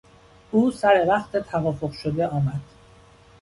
او 0.51 0.71
سروقت 0.71 1.37
توافق 1.37 1.91
شده 1.91 2.27
آمد. 2.27 2.61